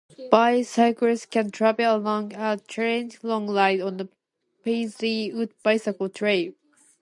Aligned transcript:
Bicyclists 0.31 1.27
can 1.27 1.51
travel 1.51 1.95
along 1.95 2.33
a 2.33 2.57
challenging 2.67 3.19
long 3.21 3.47
ride 3.51 3.81
on 3.81 3.97
the 3.97 4.09
Paisley 4.63 5.31
Woods 5.31 5.53
Bicycle 5.61 6.09
Trail. 6.09 6.53